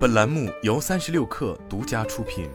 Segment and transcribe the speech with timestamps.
[0.00, 2.48] 本栏目由三十六氪独家出品。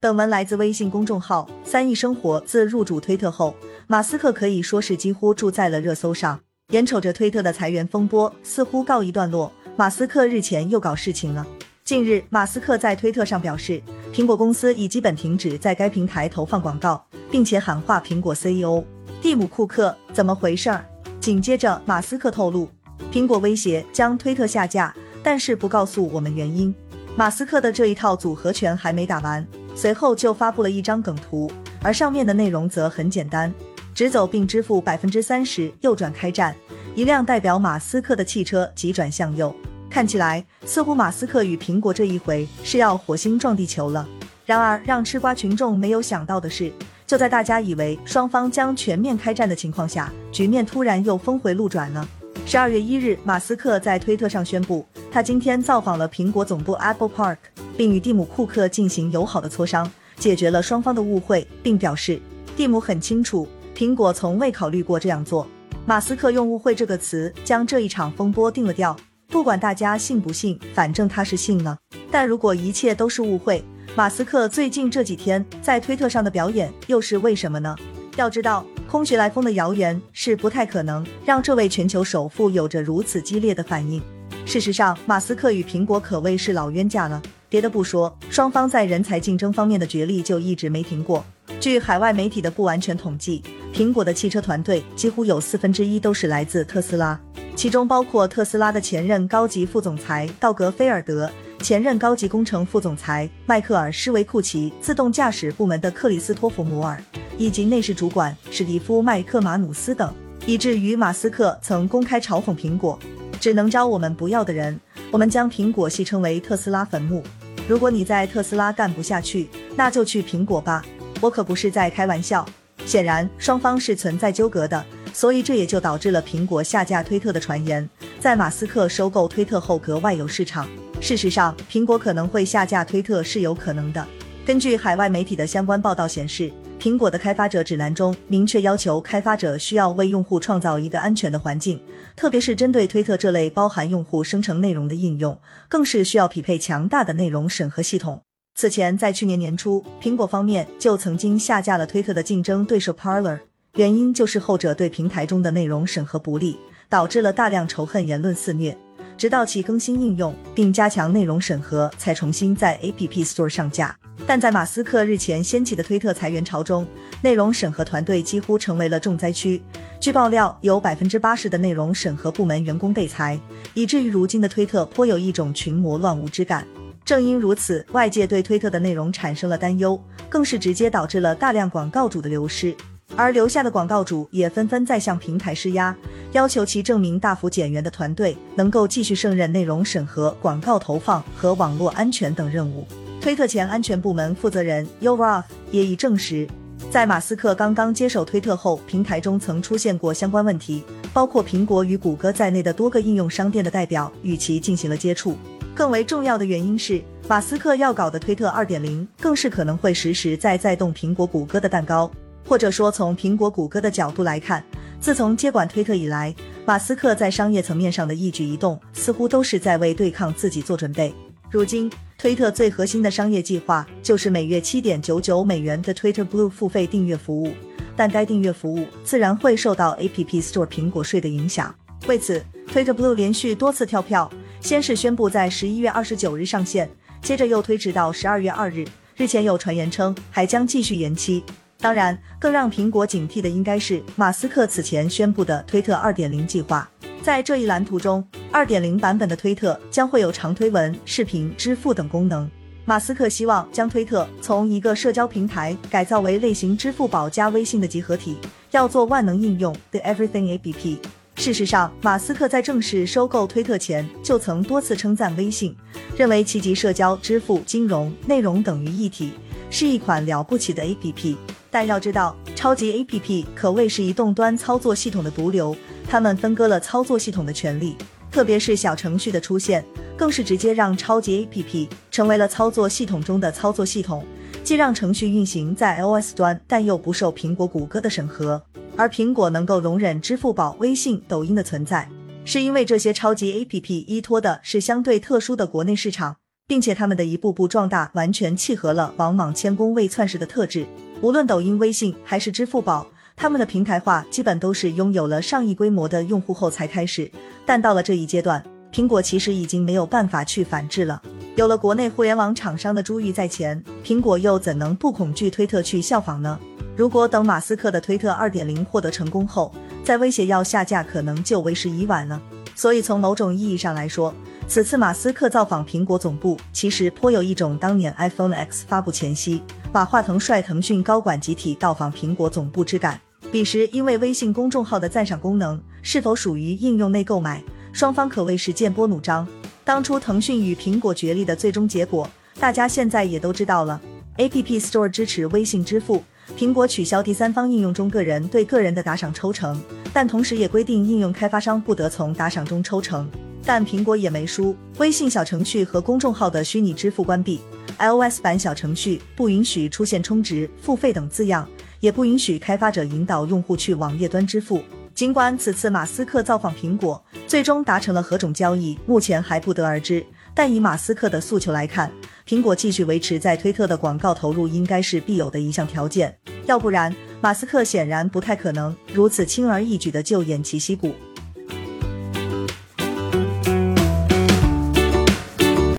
[0.00, 2.40] 本文来自微信公众号“三亿生活”。
[2.48, 3.54] 自入主推特后，
[3.86, 6.40] 马斯克可以说是几乎住在了热搜上。
[6.68, 11.46] 眼瞅着推特的裁员风波似乎告一段落，马斯克日前又搞事情了。
[11.84, 13.82] 近日，马斯克在推特上表示，
[14.14, 18.82] 苹果公司已基本停止在该平台投放广告，并且喊话苹果 CEO
[19.20, 20.82] 蒂姆·库克：“怎么回事儿？”
[21.20, 22.68] 紧接着，马斯克透露，
[23.12, 26.74] 苹果威胁将推特下架，但是不告诉我们原因。
[27.16, 29.46] 马斯克的这一套组合拳还没打完。
[29.76, 31.50] 随后就发布了一张梗图，
[31.82, 33.52] 而上面的内容则很简单：
[33.92, 36.54] 直走并支付百分之三十，右转开战。
[36.94, 39.52] 一辆代表马斯克的汽车急转向右，
[39.90, 44.08] 看起来似乎马斯克与苹果这一回是要火星撞地球了。
[44.46, 46.72] 然而，让吃瓜群众没有想到的是，
[47.04, 52.08] 就在大家以为双方将全面开战的情况下，局面突然又峰回路转了。
[52.46, 57.36] 十二月一日，马斯克在推特上宣布，他今天造访了苹果总部 Apple Park。
[57.76, 62.20] 并与蒂姆·库克进行友好的磋商，解决了双方的误会，并表示
[62.56, 65.44] 蒂姆很清楚，苹果从未考虑过这样做。
[65.84, 68.96] 马斯克用“误会”这个词将这一场风波定了调，
[69.26, 71.76] 不管大家信不信，反正他是信了。
[72.12, 73.64] 但如果一切都是误会，
[73.96, 77.74] 马斯克最近这几天在推特上的表演又是为什么呢？
[78.14, 84.00] 要知道，空穴来风的谣言是不太可能让这位全球首富有着如此激烈的反应。
[84.46, 87.20] 事实上，马斯克与苹果可谓是老冤家了。
[87.48, 91.24] 别的不说，双方在人才竞争方面的角力就一直没停过。
[91.60, 97.18] 据海外媒体的不完全统计，苹果的汽车团队几乎有四分之一都是来自特斯拉，
[97.56, 107.00] 其中包括特斯拉的前任高级副总裁道格菲尔德、前任高级工程副总裁迈克尔施维库奇、自动驾驶部门的克里斯托弗摩尔
[107.36, 110.12] 以及内饰主管史蒂夫麦克马努斯等，
[110.46, 112.98] 以至于马斯克曾公开嘲讽苹果，
[113.40, 114.78] 只能招我们不要的人。
[115.10, 117.22] 我们将苹果戏称为特斯拉坟墓。
[117.68, 120.84] 如果你在特斯拉干不下去，那就去苹果吧。
[121.20, 122.44] 我可不是在开玩笑。
[122.84, 127.88] 显然，双方是存在纠葛的，所以这也就导致了苹果下架推特的传言，
[128.20, 130.68] 在马斯克收购推特后格外有市场。
[131.00, 134.06] 事实上，苹果可能会下架推特是有可能的。
[134.44, 136.52] 根据海外媒体的相关报道显示。
[136.84, 141.80] 苹果的开发者指南中明确要求，开发者需要为用户创造一个安全的环境，
[142.14, 148.20] 特别是针对推特这类包含用户生成内容的应用，更是需要匹配强大的内容审核系统。
[148.54, 153.38] 此前，在去年年初，苹果方面就曾经下架了推特的竞争对手 Parler，
[153.76, 156.58] 原因就是后者对平台中的内容审核不力，
[156.90, 158.76] 导致了大量仇恨言论肆虐。
[159.16, 163.96] 直到其更新应用并加强内容审核，才重新在 App Store 上架。
[164.26, 166.86] 但在马斯克日前掀起的推特裁员潮中，
[167.22, 169.62] 内容审核团队几乎成为了重灾区。
[170.00, 173.38] 据爆料，有百分之八十的内容审核部门员工被裁，
[173.74, 176.66] 以至于如今的推特颇有一种群魔乱舞之感。
[177.04, 182.74] 正因如此，外界对推特的内容产生了担忧，更是直接导致了大量广告主的流失。
[183.16, 185.94] 而留下的广告主也纷纷在向平台施压，
[186.32, 192.86] 要求其证明大幅减员的团队能够继续胜任内容审核、广告投放和网络安全等任务。
[193.24, 196.46] 推特前安全部门负责人 y o r a 也已证实，
[196.90, 205.38] 在马斯克刚刚接手推特后，平台中曾出现过相关问题，包括苹果与谷歌在内的多个应用商店的代表与其进行了接触。
[205.74, 212.10] 更为重要的原因是，马斯克要搞的推特2.0更是可能会实实在在动苹果、谷歌的蛋糕。
[212.46, 214.62] 或者说，从苹果、谷歌的角度来看，
[215.00, 216.34] 自从接管推特以来，
[216.66, 221.14] 马斯克在商业层面上的一举一动，似乎都是在为对抗自己做准备。
[221.50, 227.52] 如今，推特最核心的商业计划就是每月七点九九美元的 Twitter Blue 付费订阅服务，
[227.94, 231.74] 但该订阅服务自然会受到 App Store 苹果税的影响。
[232.06, 232.42] 为此
[232.72, 234.30] ，Twitter Blue 连续多次跳票，
[234.60, 236.88] 先是宣布在十一月二十九日上线，
[237.20, 238.86] 接着又推迟到十二月二日。
[239.16, 241.44] 日前有传言称还将继续延期。
[241.78, 246.88] 当然，更让苹果警惕的应该是马斯克此前宣布的推特2.0计划。
[247.24, 252.46] 在这一蓝图中，2.0版本的推特将会有长推文、视频、支付等功能。
[252.84, 258.36] 马斯克希望将推特从一个社交平台改造为类型支付宝加微信的集合体，
[258.72, 260.98] 要做万能应用 The Everything App。
[261.36, 265.74] 事实上，马斯克在正式收购推特前就曾多次称赞微信，
[266.18, 269.32] 认为其集社交、支付、金融、内容等于一体，
[269.70, 271.36] 是一款了不起的 App。
[271.74, 275.76] 但要知道，超级 A P P 可谓是移动端操作系统的毒瘤，
[276.08, 277.96] 他们分割了操作系统的权利，
[278.30, 279.84] 特别是小程序的出现，
[280.16, 284.24] 更是直接让超级 A P P 成为了操作系统中的操作系统，
[284.62, 288.62] 既让程序运行在 iOS 端，但又不受苹果、谷歌的审核。
[288.96, 292.08] 而苹果能够容忍支付宝、微信、抖音的存在，
[292.44, 296.36] 是因为这些超级 APP 依托的是相对特殊的国内市场，
[296.68, 300.86] 并且他们的一步步壮大完全契合了王莽谦恭未篡时的特质。
[301.24, 307.30] 无论抖音、微信还是支付宝，他们的平台化基本都是拥有了上亿规模的用户后才开始。
[307.64, 308.62] 但到了这一阶段，
[308.92, 311.22] 苹果其实已经没有办法去反制了。
[311.56, 316.60] 有了国内互联网厂商的珠玉在前，苹果又怎能不恐惧推特去效仿呢？
[316.94, 319.72] 如果等马斯克的推特二点零获得成功后，
[320.04, 322.38] 再威胁要下架，可能就为时已晚了。
[322.74, 324.34] 所以从某种意义上来说，
[324.66, 329.62] 此次马斯克造访苹果总部，其实颇有一种当年 iPhone X 发布前夕，
[329.92, 333.20] 马化腾率腾讯高管集体到访苹果总部之感。
[333.52, 337.62] 彼时因为微信公众号的赞赏功能是否属于应用内购买，
[337.92, 339.46] 双方可谓是剑拔弩张。
[339.84, 342.28] 当初腾讯与苹果角力的最终结果，
[342.58, 344.00] 大家现在也都知道了。
[344.38, 346.24] App Store 支持微信支付。
[346.58, 349.80] 苹果取消第三方应用中个人对个人的打赏抽成，
[350.12, 353.30] 但同时也规定应用开发商不得从打赏中抽成。
[353.66, 357.60] 但苹果也没输，微信小程序和公众号的虚拟支付关闭
[357.98, 361.66] ，iOS 版小程序不允许出现充值、付费等字样，
[362.00, 364.82] 也不允许开发者引导用户去网页端支付。
[365.14, 370.24] 尽管此次马斯克造访苹果，最终达成了何种交易，目前还不得而知。
[370.56, 372.12] 但以马斯克的诉求来看，
[372.46, 376.36] 苹果继续维持在推特的广告投入应该是必有的一项条件，
[376.66, 381.14] 要不然马斯克显然不太可能如此轻而易举的就偃旗息鼓。